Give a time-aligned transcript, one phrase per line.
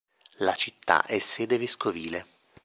[0.37, 2.25] La città è sede vescovile.